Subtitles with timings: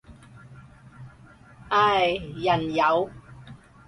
[1.69, 3.07] 唉，人有